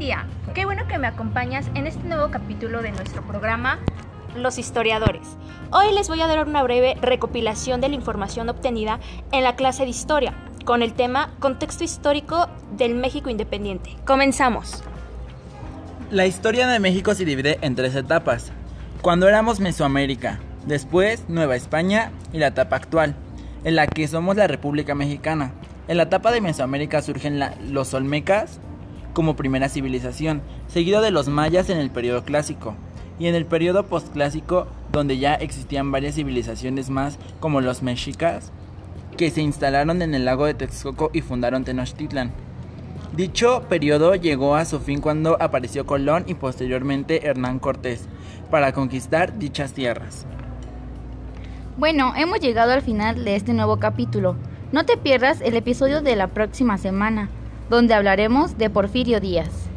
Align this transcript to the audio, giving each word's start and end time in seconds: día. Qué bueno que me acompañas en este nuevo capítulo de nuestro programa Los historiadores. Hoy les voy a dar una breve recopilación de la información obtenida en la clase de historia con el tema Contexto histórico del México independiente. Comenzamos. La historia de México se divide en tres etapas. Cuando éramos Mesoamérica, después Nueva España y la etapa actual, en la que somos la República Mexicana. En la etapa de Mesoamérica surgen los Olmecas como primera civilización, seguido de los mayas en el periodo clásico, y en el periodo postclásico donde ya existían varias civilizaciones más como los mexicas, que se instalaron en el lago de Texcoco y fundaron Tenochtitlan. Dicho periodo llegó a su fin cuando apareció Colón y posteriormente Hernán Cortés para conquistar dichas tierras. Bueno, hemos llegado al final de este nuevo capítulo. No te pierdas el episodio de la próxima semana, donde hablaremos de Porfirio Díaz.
día. 0.00 0.24
Qué 0.54 0.64
bueno 0.64 0.86
que 0.86 0.98
me 0.98 1.08
acompañas 1.08 1.66
en 1.74 1.86
este 1.86 2.06
nuevo 2.06 2.30
capítulo 2.30 2.80
de 2.80 2.92
nuestro 2.92 3.22
programa 3.22 3.78
Los 4.36 4.58
historiadores. 4.58 5.22
Hoy 5.72 5.92
les 5.92 6.08
voy 6.08 6.20
a 6.20 6.26
dar 6.26 6.46
una 6.46 6.62
breve 6.62 6.96
recopilación 7.00 7.80
de 7.80 7.88
la 7.88 7.96
información 7.96 8.48
obtenida 8.48 9.00
en 9.32 9.42
la 9.42 9.56
clase 9.56 9.82
de 9.82 9.90
historia 9.90 10.34
con 10.64 10.82
el 10.82 10.92
tema 10.92 11.34
Contexto 11.40 11.82
histórico 11.82 12.48
del 12.76 12.94
México 12.94 13.30
independiente. 13.30 13.96
Comenzamos. 14.06 14.82
La 16.10 16.26
historia 16.26 16.66
de 16.66 16.78
México 16.78 17.14
se 17.14 17.24
divide 17.24 17.58
en 17.60 17.74
tres 17.74 17.94
etapas. 17.94 18.52
Cuando 19.02 19.28
éramos 19.28 19.60
Mesoamérica, 19.60 20.38
después 20.66 21.24
Nueva 21.28 21.56
España 21.56 22.12
y 22.32 22.38
la 22.38 22.48
etapa 22.48 22.76
actual, 22.76 23.16
en 23.64 23.76
la 23.76 23.86
que 23.86 24.06
somos 24.08 24.36
la 24.36 24.46
República 24.46 24.94
Mexicana. 24.94 25.52
En 25.88 25.96
la 25.96 26.04
etapa 26.04 26.30
de 26.30 26.40
Mesoamérica 26.40 27.02
surgen 27.02 27.40
los 27.70 27.92
Olmecas 27.92 28.60
como 29.20 29.36
primera 29.36 29.68
civilización, 29.68 30.40
seguido 30.66 31.02
de 31.02 31.10
los 31.10 31.28
mayas 31.28 31.68
en 31.68 31.76
el 31.76 31.90
periodo 31.90 32.24
clásico, 32.24 32.74
y 33.18 33.26
en 33.26 33.34
el 33.34 33.44
periodo 33.44 33.84
postclásico 33.84 34.66
donde 34.92 35.18
ya 35.18 35.34
existían 35.34 35.92
varias 35.92 36.14
civilizaciones 36.14 36.88
más 36.88 37.18
como 37.38 37.60
los 37.60 37.82
mexicas, 37.82 38.50
que 39.18 39.30
se 39.30 39.42
instalaron 39.42 40.00
en 40.00 40.14
el 40.14 40.24
lago 40.24 40.46
de 40.46 40.54
Texcoco 40.54 41.10
y 41.12 41.20
fundaron 41.20 41.64
Tenochtitlan. 41.64 42.32
Dicho 43.14 43.64
periodo 43.68 44.14
llegó 44.14 44.56
a 44.56 44.64
su 44.64 44.80
fin 44.80 45.02
cuando 45.02 45.36
apareció 45.38 45.84
Colón 45.84 46.24
y 46.26 46.32
posteriormente 46.32 47.26
Hernán 47.26 47.58
Cortés 47.58 48.08
para 48.50 48.72
conquistar 48.72 49.38
dichas 49.38 49.74
tierras. 49.74 50.24
Bueno, 51.76 52.14
hemos 52.16 52.40
llegado 52.40 52.72
al 52.72 52.80
final 52.80 53.22
de 53.22 53.36
este 53.36 53.52
nuevo 53.52 53.78
capítulo. 53.78 54.36
No 54.72 54.86
te 54.86 54.96
pierdas 54.96 55.42
el 55.42 55.56
episodio 55.56 56.00
de 56.00 56.16
la 56.16 56.28
próxima 56.28 56.78
semana, 56.78 57.28
donde 57.70 57.94
hablaremos 57.94 58.58
de 58.58 58.68
Porfirio 58.68 59.20
Díaz. 59.20 59.69